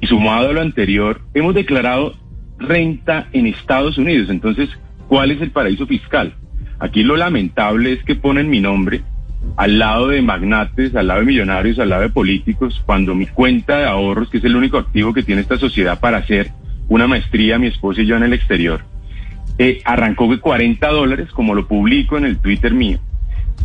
Y 0.00 0.06
sumado 0.06 0.50
a 0.50 0.52
lo 0.52 0.60
anterior, 0.60 1.20
hemos 1.34 1.52
declarado 1.52 2.14
renta 2.58 3.26
en 3.32 3.48
Estados 3.48 3.98
Unidos. 3.98 4.30
Entonces, 4.30 4.70
¿cuál 5.08 5.32
es 5.32 5.40
el 5.40 5.50
paraíso 5.50 5.84
fiscal? 5.84 6.32
Aquí 6.78 7.02
lo 7.02 7.16
lamentable 7.16 7.92
es 7.92 8.04
que 8.04 8.14
ponen 8.14 8.50
mi 8.50 8.60
nombre 8.60 9.02
al 9.56 9.80
lado 9.80 10.08
de 10.08 10.22
magnates, 10.22 10.94
al 10.94 11.08
lado 11.08 11.20
de 11.20 11.26
millonarios, 11.26 11.80
al 11.80 11.88
lado 11.88 12.02
de 12.02 12.10
políticos, 12.10 12.80
cuando 12.86 13.16
mi 13.16 13.26
cuenta 13.26 13.78
de 13.78 13.86
ahorros, 13.86 14.30
que 14.30 14.38
es 14.38 14.44
el 14.44 14.54
único 14.54 14.78
activo 14.78 15.12
que 15.12 15.24
tiene 15.24 15.40
esta 15.40 15.58
sociedad 15.58 15.98
para 15.98 16.18
hacer 16.18 16.52
una 16.88 17.08
maestría, 17.08 17.58
mi 17.58 17.66
esposa 17.66 18.02
y 18.02 18.06
yo 18.06 18.14
en 18.14 18.22
el 18.22 18.32
exterior, 18.32 18.82
eh, 19.58 19.82
arrancó 19.84 20.28
de 20.28 20.38
40 20.38 20.86
dólares, 20.86 21.30
como 21.32 21.56
lo 21.56 21.66
publico 21.66 22.16
en 22.16 22.26
el 22.26 22.38
Twitter 22.38 22.72
mío, 22.72 23.00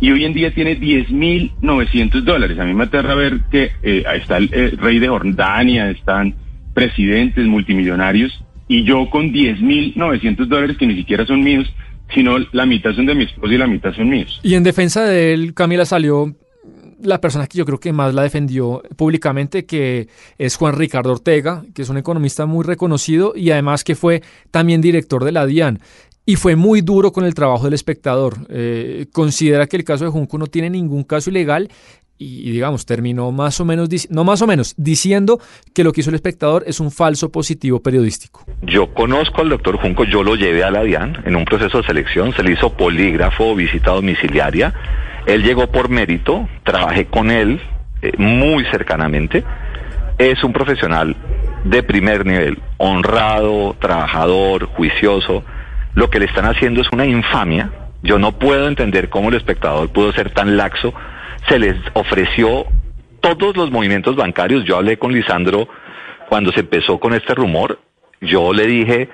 y 0.00 0.10
hoy 0.10 0.24
en 0.24 0.32
día 0.32 0.54
tiene 0.54 0.78
10.900 0.78 2.22
dólares. 2.22 2.58
A 2.58 2.64
mí 2.64 2.74
me 2.74 2.84
aterra 2.84 3.14
ver 3.14 3.40
que 3.50 3.72
eh, 3.82 4.04
está 4.14 4.36
el 4.38 4.78
rey 4.78 4.98
de 4.98 5.08
Jordania, 5.08 5.90
están 5.90 6.34
presidentes 6.74 7.44
multimillonarios, 7.46 8.42
y 8.68 8.84
yo 8.84 9.08
con 9.10 9.32
10.900 9.32 10.46
dólares 10.46 10.76
que 10.76 10.86
ni 10.86 10.96
siquiera 10.96 11.26
son 11.26 11.42
míos, 11.42 11.66
sino 12.14 12.38
la 12.52 12.66
mitad 12.66 12.92
son 12.92 13.06
de 13.06 13.14
mi 13.14 13.24
esposo 13.24 13.52
y 13.52 13.58
la 13.58 13.66
mitad 13.66 13.92
son 13.94 14.08
míos. 14.08 14.40
Y 14.42 14.54
en 14.54 14.62
defensa 14.62 15.04
de 15.04 15.32
él, 15.32 15.54
Camila 15.54 15.84
salió 15.84 16.34
la 17.00 17.20
persona 17.20 17.46
que 17.46 17.58
yo 17.58 17.64
creo 17.64 17.78
que 17.78 17.92
más 17.92 18.14
la 18.14 18.22
defendió 18.22 18.82
públicamente, 18.96 19.64
que 19.66 20.08
es 20.36 20.56
Juan 20.56 20.74
Ricardo 20.76 21.12
Ortega, 21.12 21.64
que 21.74 21.82
es 21.82 21.88
un 21.88 21.96
economista 21.96 22.46
muy 22.46 22.64
reconocido 22.64 23.34
y 23.36 23.50
además 23.50 23.84
que 23.84 23.94
fue 23.94 24.22
también 24.50 24.80
director 24.80 25.24
de 25.24 25.32
la 25.32 25.46
DIAN. 25.46 25.80
Y 26.28 26.36
fue 26.36 26.56
muy 26.56 26.82
duro 26.82 27.10
con 27.10 27.24
el 27.24 27.32
trabajo 27.32 27.64
del 27.64 27.72
espectador. 27.72 28.34
Eh, 28.50 29.06
considera 29.12 29.66
que 29.66 29.78
el 29.78 29.84
caso 29.84 30.04
de 30.04 30.10
Junco 30.10 30.36
no 30.36 30.46
tiene 30.46 30.68
ningún 30.68 31.02
caso 31.02 31.30
ilegal 31.30 31.70
y, 32.18 32.50
digamos, 32.50 32.84
terminó 32.84 33.32
más 33.32 33.58
o 33.62 33.64
menos, 33.64 33.88
no 34.10 34.24
más 34.24 34.42
o 34.42 34.46
menos, 34.46 34.74
diciendo 34.76 35.40
que 35.72 35.84
lo 35.84 35.90
que 35.90 36.02
hizo 36.02 36.10
el 36.10 36.16
espectador 36.16 36.64
es 36.66 36.80
un 36.80 36.90
falso 36.90 37.32
positivo 37.32 37.80
periodístico. 37.80 38.44
Yo 38.60 38.92
conozco 38.92 39.40
al 39.40 39.48
doctor 39.48 39.78
Junco, 39.78 40.04
yo 40.04 40.22
lo 40.22 40.36
llevé 40.36 40.64
a 40.64 40.70
la 40.70 40.82
DIAN 40.82 41.22
en 41.24 41.34
un 41.34 41.46
proceso 41.46 41.78
de 41.78 41.84
selección, 41.84 42.34
se 42.34 42.42
le 42.42 42.52
hizo 42.52 42.74
polígrafo, 42.74 43.54
visita 43.54 43.92
domiciliaria, 43.92 44.74
él 45.24 45.42
llegó 45.42 45.68
por 45.68 45.88
mérito, 45.88 46.46
trabajé 46.62 47.06
con 47.06 47.30
él 47.30 47.58
eh, 48.02 48.12
muy 48.18 48.66
cercanamente, 48.66 49.44
es 50.18 50.44
un 50.44 50.52
profesional 50.52 51.16
de 51.64 51.82
primer 51.82 52.26
nivel, 52.26 52.58
honrado, 52.76 53.74
trabajador, 53.80 54.66
juicioso, 54.66 55.42
lo 55.98 56.10
que 56.10 56.20
le 56.20 56.26
están 56.26 56.44
haciendo 56.44 56.80
es 56.80 56.86
una 56.92 57.04
infamia. 57.04 57.72
Yo 58.04 58.20
no 58.20 58.38
puedo 58.38 58.68
entender 58.68 59.08
cómo 59.08 59.30
el 59.30 59.34
espectador 59.34 59.90
pudo 59.90 60.12
ser 60.12 60.30
tan 60.30 60.56
laxo. 60.56 60.94
Se 61.48 61.58
les 61.58 61.74
ofreció 61.94 62.66
todos 63.18 63.56
los 63.56 63.72
movimientos 63.72 64.14
bancarios. 64.14 64.64
Yo 64.64 64.76
hablé 64.76 64.96
con 64.96 65.12
Lisandro 65.12 65.68
cuando 66.28 66.52
se 66.52 66.60
empezó 66.60 67.00
con 67.00 67.14
este 67.14 67.34
rumor. 67.34 67.80
Yo 68.20 68.52
le 68.52 68.68
dije, 68.68 69.08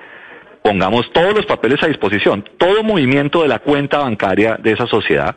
pongamos 0.61 1.11
todos 1.11 1.33
los 1.33 1.47
papeles 1.47 1.81
a 1.81 1.87
disposición, 1.87 2.45
todo 2.59 2.83
movimiento 2.83 3.41
de 3.41 3.47
la 3.47 3.57
cuenta 3.57 3.97
bancaria 3.97 4.59
de 4.61 4.73
esa 4.73 4.85
sociedad 4.85 5.35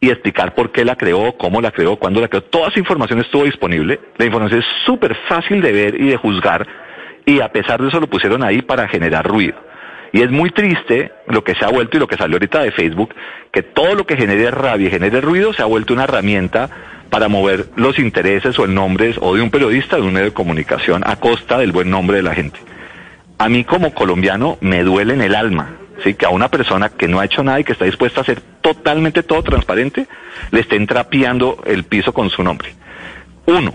y 0.00 0.10
explicar 0.10 0.56
por 0.56 0.72
qué 0.72 0.84
la 0.84 0.96
creó, 0.96 1.36
cómo 1.36 1.60
la 1.60 1.70
creó, 1.70 1.98
cuándo 2.00 2.20
la 2.20 2.26
creó. 2.26 2.42
Toda 2.42 2.66
esa 2.66 2.80
información 2.80 3.20
estuvo 3.20 3.44
disponible. 3.44 4.00
La 4.18 4.24
información 4.24 4.58
es 4.58 4.66
súper 4.84 5.14
fácil 5.28 5.62
de 5.62 5.70
ver 5.70 6.00
y 6.00 6.08
de 6.08 6.16
juzgar 6.16 6.66
y 7.26 7.40
a 7.40 7.52
pesar 7.52 7.80
de 7.80 7.86
eso 7.86 8.00
lo 8.00 8.08
pusieron 8.08 8.42
ahí 8.42 8.60
para 8.60 8.88
generar 8.88 9.24
ruido. 9.24 9.69
Y 10.12 10.22
es 10.22 10.30
muy 10.30 10.50
triste 10.50 11.12
lo 11.28 11.44
que 11.44 11.54
se 11.54 11.64
ha 11.64 11.68
vuelto 11.68 11.96
y 11.96 12.00
lo 12.00 12.08
que 12.08 12.16
salió 12.16 12.36
ahorita 12.36 12.60
de 12.60 12.72
Facebook, 12.72 13.14
que 13.52 13.62
todo 13.62 13.94
lo 13.94 14.06
que 14.06 14.16
genere 14.16 14.50
rabia 14.50 14.88
y 14.88 14.90
genere 14.90 15.20
ruido 15.20 15.52
se 15.52 15.62
ha 15.62 15.66
vuelto 15.66 15.94
una 15.94 16.04
herramienta 16.04 16.68
para 17.10 17.28
mover 17.28 17.66
los 17.76 17.98
intereses 17.98 18.58
o 18.58 18.64
el 18.64 18.74
nombre 18.74 19.14
o 19.20 19.34
de 19.34 19.42
un 19.42 19.50
periodista 19.50 19.96
o 19.96 20.00
de 20.00 20.06
un 20.06 20.14
medio 20.14 20.26
de 20.26 20.34
comunicación 20.34 21.02
a 21.04 21.16
costa 21.16 21.58
del 21.58 21.72
buen 21.72 21.90
nombre 21.90 22.16
de 22.16 22.22
la 22.22 22.34
gente. 22.34 22.58
A 23.38 23.48
mí 23.48 23.64
como 23.64 23.94
colombiano 23.94 24.58
me 24.60 24.82
duele 24.82 25.14
en 25.14 25.22
el 25.22 25.34
alma, 25.34 25.76
¿sí? 26.04 26.14
que 26.14 26.26
a 26.26 26.30
una 26.30 26.48
persona 26.48 26.90
que 26.90 27.08
no 27.08 27.20
ha 27.20 27.24
hecho 27.24 27.42
nada 27.42 27.60
y 27.60 27.64
que 27.64 27.72
está 27.72 27.84
dispuesta 27.84 28.20
a 28.20 28.22
hacer 28.22 28.40
totalmente 28.60 29.22
todo 29.22 29.42
transparente, 29.42 30.06
le 30.50 30.60
estén 30.60 30.86
trapeando 30.86 31.62
el 31.66 31.84
piso 31.84 32.12
con 32.12 32.30
su 32.30 32.42
nombre. 32.42 32.74
Uno, 33.46 33.72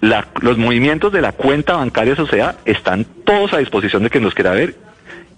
los 0.00 0.58
movimientos 0.58 1.12
de 1.12 1.20
la 1.20 1.32
cuenta 1.32 1.76
bancaria 1.76 2.14
sociedad 2.14 2.56
están 2.64 3.04
todos 3.24 3.52
a 3.52 3.58
disposición 3.58 4.02
de 4.02 4.10
quien 4.10 4.24
los 4.24 4.34
quiera 4.34 4.52
ver 4.52 4.87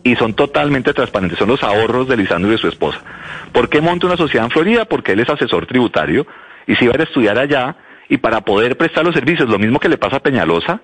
y 0.02 0.16
son 0.16 0.35
totalmente 0.35 0.92
transparentes, 0.92 1.38
son 1.38 1.49
los 1.49 1.62
ahorros 1.62 2.09
de 2.09 2.16
Lisandro 2.16 2.50
y 2.50 2.52
de 2.52 2.59
su 2.59 2.69
esposa. 2.69 3.00
¿Por 3.52 3.69
qué 3.69 3.80
monta 3.80 4.07
una 4.07 4.16
sociedad 4.16 4.47
en 4.47 4.50
Florida? 4.50 4.85
Porque 4.85 5.12
él 5.12 5.21
es 5.21 5.28
asesor 5.28 5.66
tributario 5.66 6.26
y 6.66 6.76
si 6.76 6.87
va 6.87 6.95
a 6.99 7.02
estudiar 7.02 7.38
allá 7.38 7.76
y 8.09 8.19
para 8.19 8.40
poder 8.40 8.76
prestar 8.76 9.04
los 9.04 9.14
servicios, 9.14 9.49
lo 9.49 9.59
mismo 9.59 9.78
que 9.78 9.88
le 9.88 9.99
pasa 9.99 10.16
a 10.16 10.21
Peñalosa, 10.21 10.80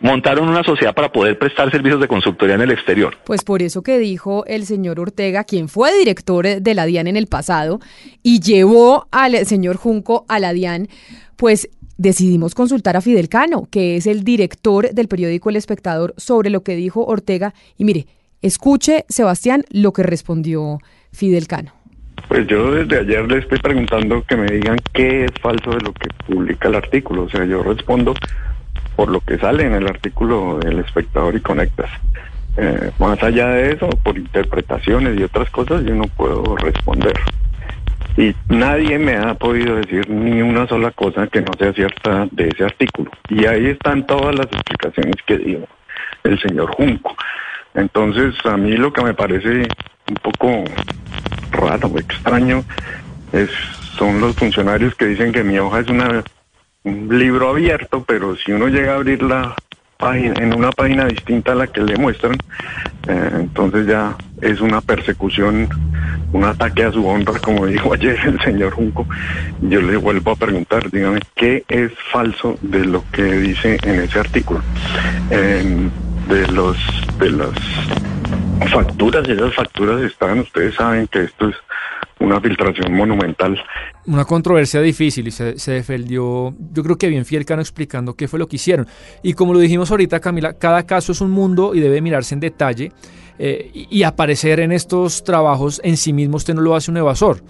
montaron 0.00 0.48
una 0.48 0.62
sociedad 0.62 0.94
para 0.94 1.10
poder 1.10 1.38
prestar 1.38 1.70
servicios 1.70 2.00
de 2.00 2.08
consultoría 2.08 2.54
en 2.54 2.60
el 2.60 2.70
exterior. 2.70 3.16
Pues 3.24 3.42
por 3.42 3.62
eso 3.62 3.82
que 3.82 3.98
dijo 3.98 4.44
el 4.46 4.66
señor 4.66 5.00
Ortega, 5.00 5.44
quien 5.44 5.68
fue 5.68 5.96
director 5.96 6.46
de 6.46 6.74
la 6.74 6.86
DIAN 6.86 7.06
en 7.06 7.16
el 7.16 7.26
pasado 7.26 7.80
y 8.22 8.40
llevó 8.40 9.08
al 9.10 9.46
señor 9.46 9.76
Junco 9.76 10.24
a 10.28 10.38
la 10.38 10.52
DIAN, 10.52 10.88
pues 11.36 11.68
decidimos 11.96 12.54
consultar 12.54 12.96
a 12.96 13.00
Fidel 13.00 13.28
Cano, 13.28 13.66
que 13.70 13.96
es 13.96 14.06
el 14.06 14.24
director 14.24 14.90
del 14.92 15.08
periódico 15.08 15.50
El 15.50 15.56
Espectador, 15.56 16.14
sobre 16.16 16.50
lo 16.50 16.62
que 16.62 16.76
dijo 16.76 17.04
Ortega. 17.04 17.54
Y 17.76 17.84
mire, 17.84 18.06
Escuche, 18.40 19.04
Sebastián, 19.08 19.64
lo 19.70 19.92
que 19.92 20.02
respondió 20.02 20.78
Fidel 21.12 21.48
Cano. 21.48 21.72
Pues 22.28 22.46
yo 22.46 22.70
desde 22.72 23.00
ayer 23.00 23.26
le 23.26 23.38
estoy 23.38 23.58
preguntando 23.58 24.22
que 24.22 24.36
me 24.36 24.46
digan 24.46 24.78
qué 24.92 25.24
es 25.24 25.32
falso 25.40 25.70
de 25.70 25.80
lo 25.80 25.92
que 25.92 26.08
publica 26.26 26.68
el 26.68 26.74
artículo. 26.74 27.24
O 27.24 27.28
sea, 27.30 27.44
yo 27.44 27.62
respondo 27.62 28.14
por 28.96 29.08
lo 29.08 29.20
que 29.20 29.38
sale 29.38 29.64
en 29.64 29.74
el 29.74 29.86
artículo 29.86 30.58
del 30.58 30.80
espectador 30.80 31.34
y 31.34 31.40
conectas. 31.40 31.90
Eh, 32.56 32.90
más 32.98 33.22
allá 33.22 33.48
de 33.50 33.72
eso, 33.72 33.88
por 33.88 34.18
interpretaciones 34.18 35.18
y 35.18 35.22
otras 35.22 35.48
cosas, 35.50 35.84
yo 35.84 35.94
no 35.94 36.04
puedo 36.04 36.56
responder. 36.56 37.14
Y 38.16 38.34
nadie 38.48 38.98
me 38.98 39.16
ha 39.16 39.34
podido 39.34 39.76
decir 39.76 40.10
ni 40.10 40.42
una 40.42 40.66
sola 40.66 40.90
cosa 40.90 41.28
que 41.28 41.40
no 41.40 41.52
sea 41.56 41.72
cierta 41.72 42.26
de 42.32 42.48
ese 42.48 42.64
artículo. 42.64 43.10
Y 43.28 43.46
ahí 43.46 43.66
están 43.66 44.06
todas 44.06 44.34
las 44.34 44.46
explicaciones 44.46 45.14
que 45.24 45.38
dio 45.38 45.60
el 46.24 46.40
señor 46.40 46.70
Junco. 46.74 47.16
Entonces, 47.78 48.34
a 48.44 48.56
mí 48.56 48.76
lo 48.76 48.92
que 48.92 49.04
me 49.04 49.14
parece 49.14 49.68
un 50.08 50.16
poco 50.20 50.64
raro, 51.52 51.96
extraño, 51.96 52.64
es, 53.32 53.50
son 53.96 54.20
los 54.20 54.34
funcionarios 54.34 54.96
que 54.96 55.06
dicen 55.06 55.32
que 55.32 55.44
mi 55.44 55.58
hoja 55.58 55.80
es 55.80 55.86
un 55.88 57.18
libro 57.18 57.50
abierto, 57.50 58.02
pero 58.04 58.36
si 58.36 58.50
uno 58.50 58.66
llega 58.66 58.92
a 58.92 58.96
abrir 58.96 59.22
la 59.22 59.54
página, 59.96 60.34
en 60.42 60.54
una 60.54 60.70
página 60.70 61.04
distinta 61.04 61.52
a 61.52 61.54
la 61.54 61.68
que 61.68 61.80
le 61.80 61.96
muestran, 61.96 62.36
eh, 63.06 63.30
entonces 63.34 63.86
ya 63.86 64.16
es 64.40 64.60
una 64.60 64.80
persecución, 64.80 65.68
un 66.32 66.44
ataque 66.44 66.82
a 66.82 66.90
su 66.90 67.06
honra, 67.06 67.38
como 67.38 67.66
dijo 67.66 67.92
ayer 67.94 68.18
el 68.24 68.40
señor 68.40 68.72
Junco. 68.72 69.06
Yo 69.60 69.80
le 69.80 69.96
vuelvo 69.96 70.32
a 70.32 70.36
preguntar, 70.36 70.90
dígame, 70.90 71.20
¿qué 71.36 71.64
es 71.68 71.92
falso 72.10 72.58
de 72.60 72.84
lo 72.84 73.04
que 73.12 73.22
dice 73.22 73.78
en 73.84 74.00
ese 74.00 74.18
artículo? 74.18 74.62
De 76.28 76.46
los 76.48 76.76
de 77.18 77.30
las 77.30 77.50
facturas, 78.72 79.28
esas 79.28 79.54
facturas 79.54 80.02
están, 80.02 80.40
ustedes 80.40 80.74
saben 80.74 81.06
que 81.08 81.24
esto 81.24 81.48
es 81.48 81.56
una 82.20 82.40
filtración 82.40 82.92
monumental. 82.92 83.58
Una 84.06 84.24
controversia 84.24 84.80
difícil 84.80 85.28
y 85.28 85.30
se, 85.30 85.54
defendió, 85.72 86.54
yo 86.72 86.82
creo 86.82 86.98
que 86.98 87.08
bien 87.08 87.24
fiel 87.24 87.44
Cano 87.44 87.62
explicando 87.62 88.14
qué 88.14 88.28
fue 88.28 88.38
lo 88.38 88.48
que 88.48 88.56
hicieron. 88.56 88.86
Y 89.22 89.34
como 89.34 89.52
lo 89.52 89.60
dijimos 89.60 89.90
ahorita, 89.90 90.20
Camila, 90.20 90.54
cada 90.54 90.84
caso 90.84 91.12
es 91.12 91.20
un 91.20 91.30
mundo 91.30 91.74
y 91.74 91.80
debe 91.80 92.00
mirarse 92.00 92.34
en 92.34 92.40
detalle 92.40 92.92
eh, 93.38 93.70
y, 93.72 94.02
aparecer 94.02 94.60
en 94.60 94.72
estos 94.72 95.22
trabajos 95.22 95.80
en 95.84 95.96
sí 95.96 96.12
mismo 96.12 96.36
usted 96.36 96.54
no 96.54 96.60
lo 96.60 96.74
hace 96.74 96.90
un 96.90 96.96
evasor. 96.96 97.40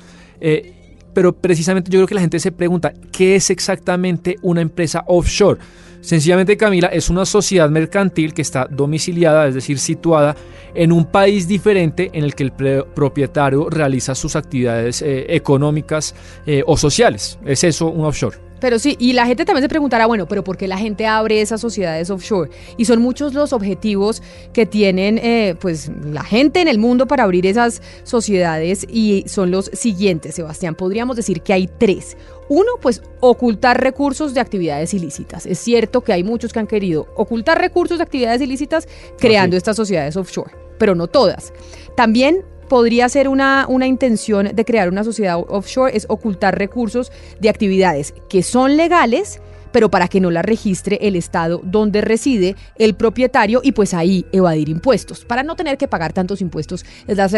Eh, 0.40 0.74
pero 1.14 1.32
precisamente 1.32 1.90
yo 1.90 1.98
creo 1.98 2.06
que 2.06 2.14
la 2.14 2.20
gente 2.20 2.38
se 2.38 2.52
pregunta, 2.52 2.92
¿qué 3.10 3.34
es 3.36 3.50
exactamente 3.50 4.36
una 4.42 4.60
empresa 4.60 5.02
offshore? 5.06 5.58
Sencillamente, 6.00 6.56
Camila, 6.56 6.88
es 6.88 7.10
una 7.10 7.24
sociedad 7.24 7.68
mercantil 7.68 8.32
que 8.32 8.42
está 8.42 8.66
domiciliada, 8.70 9.46
es 9.46 9.54
decir, 9.54 9.78
situada 9.78 10.36
en 10.74 10.92
un 10.92 11.06
país 11.06 11.48
diferente 11.48 12.10
en 12.12 12.24
el 12.24 12.34
que 12.34 12.44
el 12.44 12.52
propietario 12.52 13.68
realiza 13.68 14.14
sus 14.14 14.36
actividades 14.36 15.02
eh, 15.02 15.26
económicas 15.28 16.14
eh, 16.46 16.62
o 16.66 16.76
sociales. 16.76 17.38
Es 17.44 17.64
eso 17.64 17.86
un 17.86 18.04
offshore. 18.04 18.47
Pero 18.60 18.78
sí, 18.78 18.96
y 18.98 19.12
la 19.12 19.26
gente 19.26 19.44
también 19.44 19.62
se 19.62 19.68
preguntará, 19.68 20.06
bueno, 20.06 20.26
pero 20.26 20.44
¿por 20.44 20.56
qué 20.56 20.68
la 20.68 20.78
gente 20.78 21.06
abre 21.06 21.40
esas 21.40 21.60
sociedades 21.60 22.10
offshore? 22.10 22.50
Y 22.76 22.84
son 22.84 23.00
muchos 23.00 23.34
los 23.34 23.52
objetivos 23.52 24.22
que 24.52 24.66
tienen 24.66 25.18
eh, 25.18 25.54
pues 25.60 25.90
la 26.04 26.24
gente 26.24 26.60
en 26.60 26.68
el 26.68 26.78
mundo 26.78 27.06
para 27.06 27.24
abrir 27.24 27.46
esas 27.46 27.82
sociedades 28.04 28.86
y 28.88 29.24
son 29.26 29.50
los 29.50 29.70
siguientes, 29.72 30.34
Sebastián. 30.34 30.74
Podríamos 30.74 31.16
decir 31.16 31.42
que 31.42 31.52
hay 31.52 31.68
tres. 31.78 32.16
Uno, 32.48 32.72
pues 32.80 33.02
ocultar 33.20 33.80
recursos 33.80 34.34
de 34.34 34.40
actividades 34.40 34.94
ilícitas. 34.94 35.44
Es 35.44 35.58
cierto 35.58 36.00
que 36.02 36.12
hay 36.12 36.24
muchos 36.24 36.52
que 36.52 36.58
han 36.58 36.66
querido 36.66 37.06
ocultar 37.16 37.60
recursos 37.60 37.98
de 37.98 38.04
actividades 38.04 38.40
ilícitas 38.40 38.88
creando 39.18 39.56
estas 39.56 39.76
sociedades 39.76 40.16
offshore, 40.16 40.52
pero 40.78 40.94
no 40.94 41.06
todas. 41.08 41.52
También 41.94 42.44
podría 42.68 43.08
ser 43.08 43.28
una, 43.28 43.66
una 43.68 43.86
intención 43.86 44.50
de 44.54 44.64
crear 44.64 44.88
una 44.88 45.04
sociedad 45.04 45.38
offshore, 45.38 45.96
es 45.96 46.06
ocultar 46.08 46.58
recursos 46.58 47.10
de 47.40 47.48
actividades 47.48 48.14
que 48.28 48.42
son 48.42 48.76
legales, 48.76 49.40
pero 49.72 49.90
para 49.90 50.08
que 50.08 50.20
no 50.20 50.30
la 50.30 50.42
registre 50.42 50.98
el 51.02 51.16
estado 51.16 51.60
donde 51.62 52.00
reside 52.00 52.56
el 52.76 52.94
propietario 52.94 53.60
y 53.62 53.72
pues 53.72 53.94
ahí 53.94 54.26
evadir 54.32 54.68
impuestos. 54.68 55.24
Para 55.24 55.42
no 55.42 55.56
tener 55.56 55.78
que 55.78 55.88
pagar 55.88 56.12
tantos 56.12 56.40
impuestos 56.40 56.84
es 57.06 57.16
la, 57.16 57.28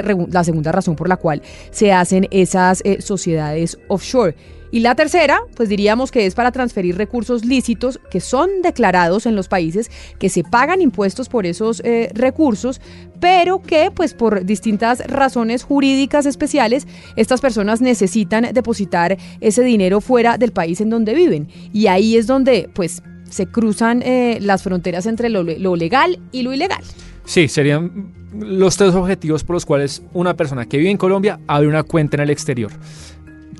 segunda 0.44 0.72
razón 0.72 0.96
por 0.96 1.08
la 1.08 1.16
cual 1.16 1.42
se 1.70 1.92
hacen 1.92 2.28
esas 2.30 2.82
eh, 2.84 3.00
sociedades 3.00 3.78
offshore. 3.88 4.34
Y 4.70 4.80
la 4.80 4.94
tercera, 4.94 5.40
pues 5.56 5.68
diríamos 5.68 6.10
que 6.10 6.26
es 6.26 6.34
para 6.34 6.52
transferir 6.52 6.96
recursos 6.96 7.44
lícitos 7.44 8.00
que 8.10 8.20
son 8.20 8.62
declarados 8.62 9.26
en 9.26 9.34
los 9.34 9.48
países, 9.48 9.90
que 10.18 10.28
se 10.28 10.44
pagan 10.44 10.80
impuestos 10.80 11.28
por 11.28 11.46
esos 11.46 11.80
eh, 11.84 12.10
recursos, 12.14 12.80
pero 13.18 13.60
que 13.60 13.90
pues 13.94 14.14
por 14.14 14.44
distintas 14.44 15.00
razones 15.06 15.64
jurídicas 15.64 16.26
especiales, 16.26 16.86
estas 17.16 17.40
personas 17.40 17.80
necesitan 17.80 18.48
depositar 18.52 19.16
ese 19.40 19.62
dinero 19.62 20.00
fuera 20.00 20.38
del 20.38 20.52
país 20.52 20.80
en 20.80 20.90
donde 20.90 21.14
viven. 21.14 21.48
Y 21.72 21.88
ahí 21.88 22.16
es 22.16 22.26
donde 22.26 22.70
pues 22.72 23.02
se 23.28 23.46
cruzan 23.46 24.02
eh, 24.02 24.38
las 24.40 24.62
fronteras 24.62 25.06
entre 25.06 25.28
lo, 25.28 25.42
lo 25.42 25.76
legal 25.76 26.18
y 26.32 26.42
lo 26.42 26.52
ilegal. 26.52 26.82
Sí, 27.24 27.48
serían 27.48 28.12
los 28.38 28.76
tres 28.76 28.94
objetivos 28.94 29.44
por 29.44 29.54
los 29.54 29.66
cuales 29.66 30.02
una 30.12 30.34
persona 30.36 30.66
que 30.66 30.78
vive 30.78 30.90
en 30.90 30.96
Colombia 30.96 31.40
abre 31.46 31.68
una 31.68 31.82
cuenta 31.82 32.16
en 32.16 32.22
el 32.22 32.30
exterior 32.30 32.72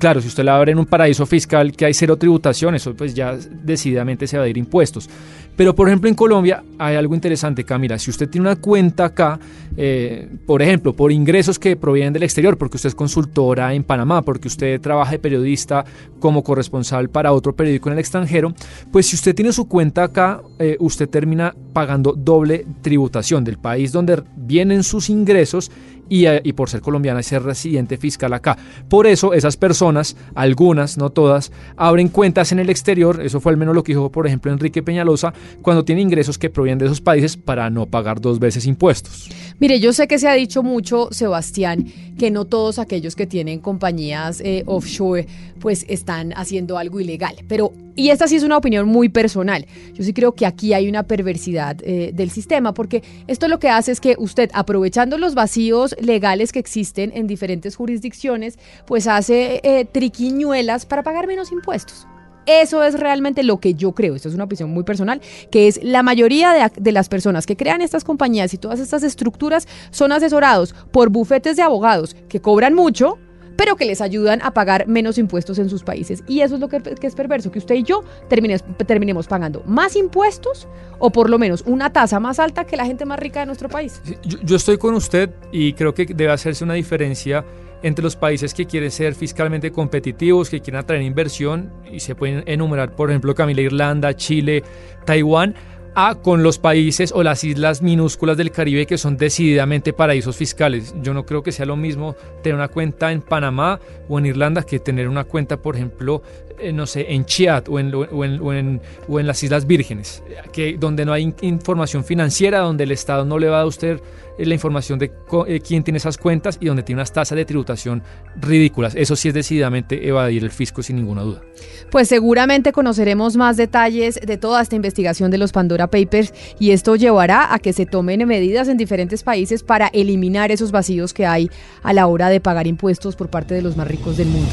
claro, 0.01 0.19
si 0.19 0.29
usted 0.29 0.43
la 0.43 0.55
abre 0.55 0.71
en 0.71 0.79
un 0.79 0.87
paraíso 0.87 1.27
fiscal 1.27 1.71
que 1.73 1.85
hay 1.85 1.93
cero 1.93 2.17
tributación, 2.17 2.73
eso 2.73 2.95
pues 2.95 3.13
ya 3.13 3.37
decididamente 3.63 4.25
se 4.25 4.35
va 4.35 4.45
a 4.45 4.47
ir 4.47 4.57
impuestos. 4.57 5.07
Pero 5.55 5.75
por 5.75 5.87
ejemplo 5.87 6.09
en 6.09 6.15
Colombia 6.15 6.63
hay 6.79 6.95
algo 6.95 7.13
interesante, 7.13 7.63
Camila. 7.63 7.99
Si 7.99 8.09
usted 8.09 8.27
tiene 8.27 8.47
una 8.47 8.55
cuenta 8.55 9.05
acá, 9.05 9.39
eh, 9.77 10.27
por 10.47 10.63
ejemplo, 10.63 10.93
por 10.93 11.11
ingresos 11.11 11.59
que 11.59 11.75
provienen 11.75 12.13
del 12.13 12.23
exterior, 12.23 12.57
porque 12.57 12.77
usted 12.77 12.87
es 12.87 12.95
consultora 12.95 13.75
en 13.75 13.83
Panamá, 13.83 14.23
porque 14.23 14.47
usted 14.47 14.81
trabaja 14.81 15.11
de 15.11 15.19
periodista 15.19 15.85
como 16.19 16.43
corresponsal 16.43 17.09
para 17.09 17.31
otro 17.31 17.55
periódico 17.55 17.89
en 17.89 17.93
el 17.93 17.99
extranjero, 17.99 18.55
pues 18.91 19.05
si 19.05 19.15
usted 19.15 19.35
tiene 19.35 19.53
su 19.53 19.67
cuenta 19.67 20.05
acá, 20.05 20.41
eh, 20.57 20.77
usted 20.79 21.07
termina 21.09 21.53
pagando 21.73 22.13
doble 22.13 22.65
tributación 22.81 23.43
del 23.43 23.59
país 23.59 23.91
donde 23.91 24.23
vienen 24.35 24.81
sus 24.81 25.11
ingresos 25.11 25.71
eh, 26.11 26.41
y, 26.43 26.53
por 26.53 26.69
ser 26.69 26.81
colombiana 26.81 27.21
y 27.21 27.23
ser 27.23 27.41
residente 27.41 27.97
fiscal 27.97 28.33
acá. 28.33 28.57
Por 28.89 29.07
eso 29.07 29.33
esas 29.33 29.55
personas, 29.55 30.17
algunas, 30.35 30.97
no 30.97 31.09
todas, 31.09 31.53
abren 31.77 32.09
cuentas 32.09 32.51
en 32.51 32.59
el 32.59 32.69
exterior, 32.69 33.21
eso 33.21 33.39
fue 33.39 33.53
al 33.53 33.57
menos 33.57 33.73
lo 33.73 33.81
que 33.83 33.93
dijo 33.93 34.11
por 34.11 34.27
ejemplo 34.27 34.51
Enrique 34.51 34.83
Peñalosa, 34.83 35.33
cuando 35.61 35.85
tiene 35.85 36.01
ingresos 36.01 36.37
que 36.37 36.49
provienen 36.49 36.79
de 36.79 36.85
esos 36.85 36.99
países 36.99 37.37
para 37.37 37.69
no 37.69 37.85
pagar 37.85 38.19
dos 38.19 38.39
veces 38.39 38.65
impuestos. 38.65 39.29
Mire, 39.59 39.79
yo 39.79 39.93
sé 39.93 40.07
que 40.07 40.19
se 40.19 40.27
ha 40.27 40.33
dicho 40.33 40.63
mucho, 40.63 41.07
Sebastián, 41.11 41.85
que 42.17 42.29
no 42.29 42.45
todos 42.45 42.77
aquellos 42.77 43.15
que 43.15 43.25
tienen 43.25 43.59
compañías 43.59 44.41
eh, 44.41 44.63
offshore 44.65 45.27
pues 45.59 45.85
están 45.87 46.33
haciendo 46.33 46.77
algo 46.77 46.99
ilegal, 46.99 47.35
pero 47.47 47.71
y 47.95 48.09
esta 48.09 48.27
sí 48.27 48.35
es 48.35 48.43
una 48.43 48.57
opinión 48.57 48.87
muy 48.87 49.09
personal. 49.09 49.65
Yo 49.93 50.03
sí 50.03 50.13
creo 50.13 50.33
que 50.33 50.45
aquí 50.45 50.73
hay 50.73 50.87
una 50.87 51.03
perversidad 51.03 51.77
eh, 51.83 52.11
del 52.13 52.31
sistema, 52.31 52.73
porque 52.73 53.03
esto 53.27 53.47
lo 53.47 53.59
que 53.59 53.69
hace 53.69 53.91
es 53.91 53.99
que 53.99 54.15
usted, 54.17 54.49
aprovechando 54.53 55.17
los 55.17 55.35
vacíos 55.35 55.95
legales 56.01 56.51
que 56.51 56.59
existen 56.59 57.11
en 57.15 57.27
diferentes 57.27 57.75
jurisdicciones, 57.75 58.57
pues 58.85 59.07
hace 59.07 59.61
eh, 59.63 59.85
triquiñuelas 59.85 60.85
para 60.85 61.03
pagar 61.03 61.27
menos 61.27 61.51
impuestos. 61.51 62.07
Eso 62.47 62.83
es 62.83 62.99
realmente 62.99 63.43
lo 63.43 63.59
que 63.59 63.75
yo 63.75 63.91
creo, 63.91 64.15
esto 64.15 64.27
es 64.27 64.35
una 64.35 64.45
opinión 64.45 64.71
muy 64.71 64.83
personal, 64.83 65.21
que 65.51 65.67
es 65.67 65.79
la 65.83 66.01
mayoría 66.01 66.53
de, 66.53 66.71
de, 66.75 66.91
las 66.91 67.07
personas 67.07 67.45
que 67.45 67.55
crean 67.55 67.81
estas 67.81 68.03
compañías 68.03 68.53
y 68.55 68.57
todas 68.57 68.79
estas 68.79 69.03
estructuras 69.03 69.67
son 69.91 70.11
asesorados 70.11 70.73
por 70.91 71.09
bufetes 71.09 71.55
de 71.55 71.61
abogados 71.61 72.15
que 72.29 72.41
cobran 72.41 72.73
mucho, 72.73 73.19
pero 73.61 73.75
que 73.75 73.85
les 73.85 74.01
ayudan 74.01 74.41
a 74.41 74.55
pagar 74.55 74.87
menos 74.87 75.19
impuestos 75.19 75.59
en 75.59 75.69
sus 75.69 75.83
países. 75.83 76.23
Y 76.27 76.41
eso 76.41 76.55
es 76.55 76.61
lo 76.61 76.67
que, 76.67 76.81
es 76.99 77.13
perverso, 77.13 77.51
que 77.51 77.59
usted 77.59 77.75
y 77.75 77.83
yo 77.83 78.03
terminemos 78.27 79.27
pagando 79.27 79.61
más 79.67 79.95
impuestos 79.95 80.67
o 80.97 81.11
por 81.11 81.29
lo 81.29 81.37
menos 81.37 81.63
una 81.67 81.93
tasa 81.93 82.19
más 82.19 82.39
alta 82.39 82.65
que 82.65 82.75
la 82.75 82.87
gente 82.87 83.05
más 83.05 83.19
rica 83.19 83.41
de 83.41 83.45
nuestro 83.45 83.69
país. 83.69 84.01
Yo, 84.23 84.39
yo 84.41 84.55
estoy 84.55 84.79
con 84.79 84.95
usted 84.95 85.29
y 85.51 85.73
creo 85.73 85.93
que 85.93 86.07
debe 86.07 86.31
hacerse 86.31 86.63
una 86.63 86.73
diferencia 86.73 87.45
entre 87.83 88.01
los 88.01 88.15
países 88.15 88.55
que 88.55 88.65
quieren 88.65 88.89
ser 88.89 89.13
fiscalmente 89.13 89.71
competitivos, 89.71 90.49
que 90.49 90.59
quieren 90.59 90.79
atraer 90.79 91.03
inversión, 91.03 91.71
y 91.91 91.99
se 91.99 92.15
pueden 92.15 92.43
enumerar, 92.47 92.95
por 92.95 93.11
ejemplo, 93.11 93.35
Camila, 93.35 93.61
Irlanda, 93.61 94.15
Chile, 94.15 94.63
Taiwán, 95.05 95.53
a 95.95 96.15
con 96.15 96.43
los 96.43 96.57
países 96.57 97.11
o 97.13 97.23
las 97.23 97.43
islas 97.43 97.81
minúsculas 97.81 98.37
del 98.37 98.51
Caribe 98.51 98.85
que 98.85 98.97
son 98.97 99.17
decididamente 99.17 99.93
paraísos 99.93 100.35
fiscales. 100.35 100.93
Yo 101.01 101.13
no 101.13 101.25
creo 101.25 101.43
que 101.43 101.51
sea 101.51 101.65
lo 101.65 101.75
mismo 101.75 102.15
tener 102.41 102.55
una 102.55 102.69
cuenta 102.69 103.11
en 103.11 103.21
Panamá 103.21 103.79
o 104.07 104.19
en 104.19 104.25
Irlanda 104.25 104.63
que 104.63 104.79
tener 104.79 105.07
una 105.07 105.23
cuenta, 105.23 105.57
por 105.57 105.75
ejemplo, 105.75 106.21
eh, 106.59 106.71
no 106.71 106.85
sé, 106.85 107.13
en 107.13 107.25
Chiat 107.25 107.67
o 107.69 107.79
en, 107.79 107.93
o 107.93 108.53
en, 108.53 108.81
las 109.07 109.43
Islas 109.43 109.65
Vírgenes, 109.65 110.23
que, 110.51 110.77
donde 110.77 111.05
no 111.05 111.13
hay 111.13 111.33
información 111.41 112.03
financiera, 112.03 112.59
donde 112.59 112.83
el 112.83 112.91
Estado 112.91 113.25
no 113.25 113.39
le 113.39 113.49
va 113.49 113.61
a 113.61 113.65
usted 113.65 113.99
la 114.45 114.53
información 114.53 114.99
de 114.99 115.11
eh, 115.47 115.59
quién 115.59 115.83
tiene 115.83 115.97
esas 115.97 116.17
cuentas 116.17 116.57
y 116.59 116.67
donde 116.67 116.83
tiene 116.83 116.99
unas 116.99 117.13
tasas 117.13 117.35
de 117.35 117.45
tributación 117.45 118.03
ridículas. 118.39 118.95
Eso 118.95 119.15
sí 119.15 119.27
es 119.27 119.33
decididamente 119.33 120.07
evadir 120.07 120.43
el 120.43 120.51
fisco 120.51 120.83
sin 120.83 120.95
ninguna 120.97 121.21
duda. 121.21 121.41
Pues 121.89 122.07
seguramente 122.07 122.71
conoceremos 122.71 123.37
más 123.37 123.57
detalles 123.57 124.19
de 124.21 124.37
toda 124.37 124.61
esta 124.61 124.75
investigación 124.75 125.31
de 125.31 125.37
los 125.37 125.51
Pandora 125.51 125.87
Papers 125.87 126.33
y 126.59 126.71
esto 126.71 126.95
llevará 126.95 127.53
a 127.53 127.59
que 127.59 127.73
se 127.73 127.85
tomen 127.85 128.27
medidas 128.27 128.67
en 128.67 128.77
diferentes 128.77 129.23
países 129.23 129.63
para 129.63 129.87
eliminar 129.87 130.51
esos 130.51 130.71
vacíos 130.71 131.13
que 131.13 131.25
hay 131.25 131.49
a 131.83 131.93
la 131.93 132.07
hora 132.07 132.29
de 132.29 132.39
pagar 132.39 132.67
impuestos 132.67 133.15
por 133.15 133.29
parte 133.29 133.53
de 133.53 133.61
los 133.61 133.77
más 133.77 133.87
ricos 133.87 134.17
del 134.17 134.27
mundo. 134.27 134.51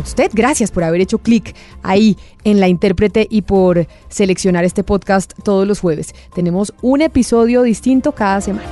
Usted, 0.00 0.30
gracias 0.32 0.70
por 0.70 0.84
haber 0.84 1.00
hecho 1.00 1.18
clic 1.18 1.54
ahí 1.82 2.16
en 2.44 2.60
la 2.60 2.68
intérprete 2.68 3.26
y 3.28 3.42
por 3.42 3.86
seleccionar 4.08 4.64
este 4.64 4.82
podcast 4.82 5.32
todos 5.42 5.66
los 5.66 5.80
jueves. 5.80 6.14
Tenemos 6.34 6.72
un 6.82 7.02
episodio 7.02 7.62
distinto 7.62 8.12
cada 8.12 8.40
semana. 8.40 8.68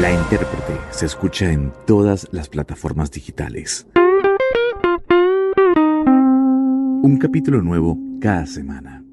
La 0.00 0.12
intérprete 0.12 0.72
se 0.90 1.06
escucha 1.06 1.52
en 1.52 1.72
todas 1.86 2.26
las 2.32 2.48
plataformas 2.48 3.10
digitales. 3.10 3.86
Un 7.02 7.18
capítulo 7.20 7.62
nuevo 7.62 7.98
cada 8.20 8.46
semana. 8.46 9.03